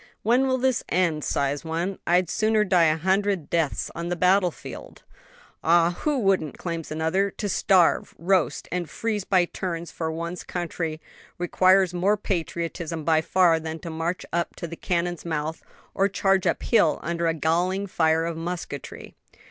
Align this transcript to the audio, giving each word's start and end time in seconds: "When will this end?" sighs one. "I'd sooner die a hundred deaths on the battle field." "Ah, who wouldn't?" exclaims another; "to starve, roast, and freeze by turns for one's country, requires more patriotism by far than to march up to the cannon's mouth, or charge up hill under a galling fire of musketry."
"When 0.23 0.47
will 0.47 0.57
this 0.57 0.83
end?" 0.89 1.23
sighs 1.23 1.63
one. 1.63 1.99
"I'd 2.07 2.27
sooner 2.27 2.63
die 2.63 2.85
a 2.85 2.97
hundred 2.97 3.51
deaths 3.51 3.91
on 3.93 4.09
the 4.09 4.15
battle 4.15 4.49
field." 4.49 5.03
"Ah, 5.63 5.95
who 5.99 6.17
wouldn't?" 6.17 6.55
exclaims 6.55 6.91
another; 6.91 7.29
"to 7.29 7.47
starve, 7.47 8.15
roast, 8.17 8.67
and 8.71 8.89
freeze 8.89 9.25
by 9.25 9.45
turns 9.45 9.91
for 9.91 10.11
one's 10.11 10.43
country, 10.43 10.99
requires 11.37 11.93
more 11.93 12.17
patriotism 12.17 13.03
by 13.03 13.21
far 13.21 13.59
than 13.59 13.77
to 13.77 13.91
march 13.91 14.25
up 14.33 14.55
to 14.55 14.65
the 14.67 14.75
cannon's 14.75 15.23
mouth, 15.23 15.61
or 15.93 16.07
charge 16.09 16.47
up 16.47 16.63
hill 16.63 16.97
under 17.03 17.27
a 17.27 17.35
galling 17.35 17.85
fire 17.85 18.25
of 18.25 18.35
musketry." 18.35 19.13